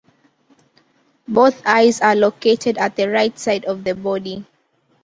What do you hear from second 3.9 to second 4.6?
body.